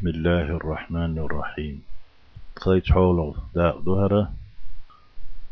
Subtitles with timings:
[0.00, 1.82] بسم الله الرحمن الرحيم.
[2.56, 4.32] خيط حول داء ظهره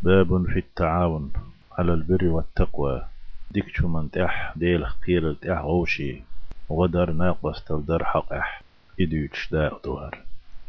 [0.03, 1.33] باب في التعاون
[1.73, 3.05] على البر والتقوى.
[3.51, 6.23] ديك شو من تح ديل قيل تح غوشي
[6.69, 8.63] ودر ناقص تلدر حق اح
[9.01, 10.19] إدوش داء ظهر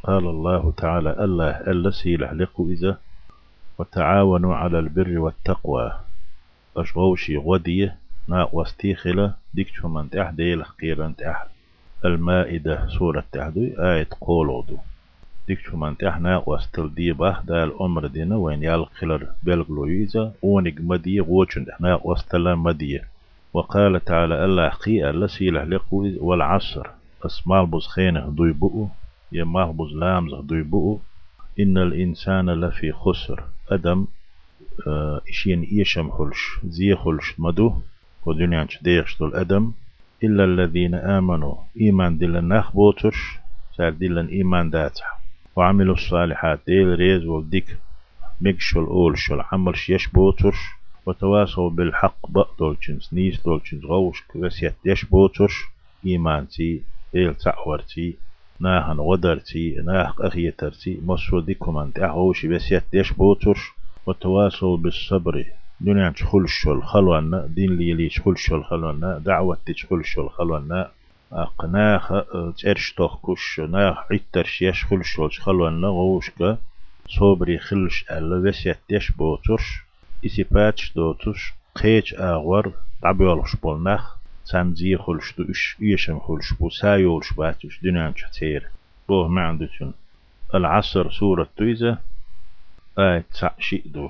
[0.04, 2.98] قال الله تعالى الله ألا سيلح لقو إذا.
[3.78, 6.00] وتعاونوا على البر والتقوى.
[6.78, 7.96] أش غوشي غدية
[8.28, 11.48] ناقص تيخلة ديك شو من تح ديل قيل تح
[12.06, 14.78] المائدة سورة تحدي آية قولودو.
[15.48, 20.32] ديك شو من تحنا وستل دي باه دا الأمر دينا وين يال خلر بلغلو يزا
[20.42, 23.08] ونق مدية غوچن تحنا وستل مدية.
[23.54, 26.88] وقال تعالى الله قي الله سيله لقو والعصر.
[27.26, 28.90] اسمال بوز خينه دوي بؤو
[29.32, 31.00] يمال بوز لامزه دوي بؤو.
[31.60, 33.44] إن الإنسان لفي خسر.
[33.72, 34.08] أدم
[34.88, 37.74] آه إشين إيشم خلش زي خلش مدو.
[38.26, 39.72] ودنيا ديخش الأدم
[40.24, 41.56] إلا الذين آمنوا.
[41.82, 43.40] إيمان دلن نخ بوترش
[43.78, 45.20] سال دلن إيمان داتح
[45.56, 47.78] وعملوا الصالحات ديل ريز وديك
[48.42, 50.58] مكشل أول شل عمل يش بوترش
[51.06, 55.66] وتواصوا بالحق بقدولشنس نيس دولشنس غوش كوسيت يش بوترش
[56.06, 56.82] إيمان تي
[57.14, 58.18] ديل تعور تي
[58.60, 61.00] ناهن غدر تي ناه أخيتر تي.
[61.06, 63.72] مصر ديكم أنت أهوش بسيت يش بوترش
[64.06, 65.46] وتواصوا بالصبر.
[65.82, 70.92] دنيا تشخل شل خلوانا دين لي لي تشخل شل خلوانا دعوة تشخل شل خلوانا
[71.32, 72.14] أقناخ
[72.58, 76.58] ترش تخكش ناخ عترش يشخل شل خلوانا غوشك
[77.10, 79.84] صبري خلش ألا وسيت يش بوترش.
[80.26, 82.74] إسي باتش دوتش قيش آغور.
[83.02, 84.16] تعبيولش بولناخ.
[84.44, 87.80] سانزي خلش دو إش إيشم خلش بو سايولش باتش.
[87.84, 88.68] دنيا تشتير.
[89.08, 89.94] بوه معندتون
[90.56, 91.98] العصر سورة تويزة.
[93.00, 93.52] آية تسع
[93.86, 94.10] دو.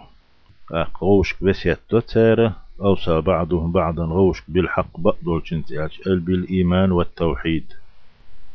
[0.74, 7.74] غوشك بسيت تتارة أوصى بعضهم بعضا غوشك بالحق بقدول جنتياج بالإيمان والتوحيد.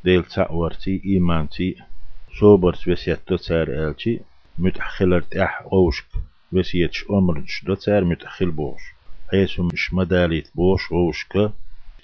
[0.05, 1.77] ديل تعورتي إيمانتي.
[2.41, 4.21] صوبرت بسيت تتار آلتي
[4.59, 6.05] متحخلرت أح غوشك
[6.53, 8.83] بسيتش أمرش دوتار متحخل بوش.
[9.31, 11.53] حيث مش مداليت بوش غوشك.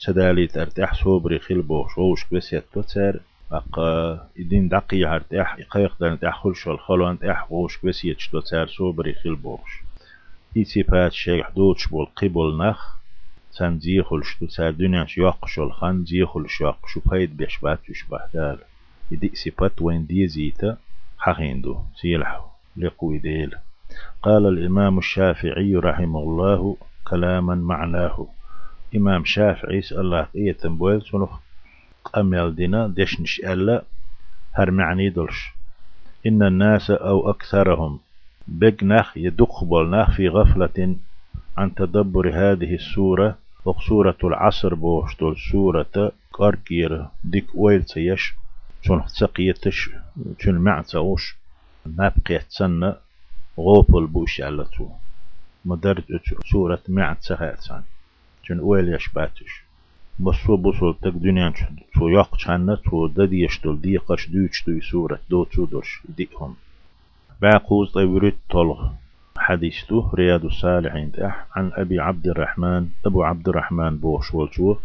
[0.06, 1.98] تداليت ارتاح صوبري خل بوش.
[1.98, 3.20] غوشك بسيت تتار
[3.52, 9.34] أقا إدين دقي هرتاح إقايق دان تأخل شو الخلوان تأح غوشك بسيتش دوتار صوبري خل
[9.36, 9.89] بوش.
[10.56, 12.96] إيتي بات شيخ دوتش بول قبل نخ
[13.50, 17.00] سان زيخل شتو سار دنيا شياق شول خان زيخل شاق شو
[17.62, 18.58] بات يشبه دال
[19.10, 20.76] يدي سيبات وين دي زيتا؟
[21.18, 22.44] حقيندو سيلحو
[22.76, 23.54] لقوي ديل.
[24.22, 28.26] قال الإمام الشافعي رحمه الله كلاما معناه.
[28.96, 31.38] إمام شافعي الله إيه تنبويل سنخ
[32.04, 33.84] قميل دينا؟ دشنش ألا؟
[34.52, 35.52] هر معني دلش.
[36.26, 38.00] إن الناس أو أكثرهم
[38.50, 40.96] بجنخ يدقبلنخ في غفلة
[41.56, 43.38] عن تدبر هذه السورة.
[43.64, 48.34] وسورة العصر بوشتول سورة كاركير ديك ويل سيش.
[48.82, 49.90] شون تسقيتش
[50.38, 51.36] شون معتوش
[51.86, 52.96] نبقيت سنة
[53.58, 54.88] غوبل بوش على تو
[55.64, 57.82] مدرد سورة معتسهاتان
[58.42, 59.62] شون ويل يشباتش
[60.18, 61.52] بسو بسول تك دنيا
[61.94, 66.56] تو يق چانه تو ددي يشتول دي قش دوچ دوي سورة دو تو درش ديهم
[67.42, 68.88] باقوز طيوريت طلغ
[69.36, 71.12] حديثه رياض الصالحين
[71.56, 74.78] عن أبي عبد الرحمن أبو عبد الرحمن بوش والشوه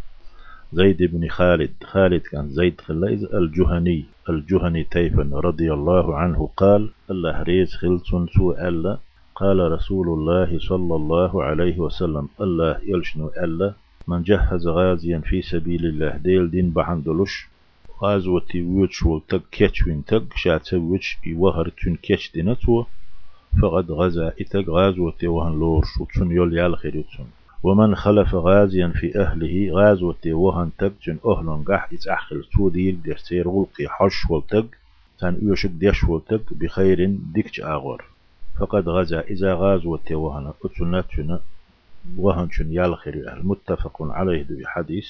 [0.73, 7.43] زيد بن خالد خالد كان زيد خليز الجهني الجهني تيفن رضي الله عنه قال الله
[7.43, 8.97] ريز خلصن سوء ألا
[9.35, 13.73] قال رسول الله صلى الله عليه وسلم الله يلشنو ألا.
[14.07, 17.47] من جهز غازيا في سبيل الله ديل دين بحندلش
[18.01, 22.85] غازوتي ويتش والتق كيتش وين تق شات ويتش يوهر تون كيتش دينتو
[23.61, 27.27] فقد غزا إتق غازوتي وهن لورش وتون يول يال خيرتون
[27.63, 33.47] ومن خلف غازيا في أهله غازوتي وهن تق جن أهلن قح إتأخل تو ديل دير
[33.47, 34.67] غلقي حش والتق
[35.19, 38.03] تان يوشك ديش والتق بخير ديكش آغور
[38.59, 41.39] فقد غزا إذا غازوتي وهن أتناتنا
[42.17, 45.07] وهن شن يال خير المتفق عليه دو حديث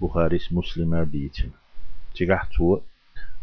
[0.00, 1.50] بخاري مسلمة ديتنا
[2.14, 2.80] تجحتو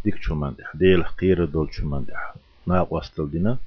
[0.04, 2.36] ديك شماندح ديل قير دول شماندح
[2.68, 3.58] ما وصل دينا؟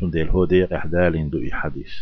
[0.00, 1.92] شون ديل هو ديق احدالين دو حديث